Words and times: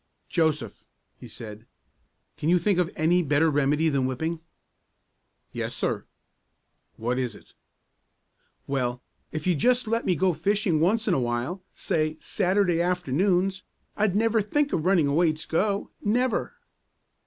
"Joseph," 0.29 0.83
he 1.19 1.27
said, 1.27 1.67
"can 2.35 2.49
you 2.49 2.57
think 2.57 2.79
of 2.79 2.89
any 2.95 3.21
better 3.21 3.51
remedy 3.51 3.87
than 3.87 4.07
whipping?" 4.07 4.39
"Yes, 5.51 5.75
sir." 5.75 6.05
"What 6.97 7.19
is 7.19 7.35
it?" 7.35 7.53
"Well, 8.65 9.03
if 9.31 9.45
you'd 9.45 9.59
just 9.59 9.85
let 9.87 10.03
me 10.03 10.15
go 10.15 10.33
fishing 10.33 10.79
once 10.79 11.07
in 11.07 11.13
a 11.13 11.19
while, 11.21 11.61
say 11.75 12.17
Saturday 12.19 12.81
afternoons, 12.81 13.61
I'd 13.95 14.15
never 14.15 14.41
think 14.41 14.73
of 14.73 14.85
running 14.87 15.05
away 15.05 15.33
to 15.33 15.47
go, 15.47 15.91
never." 16.03 16.55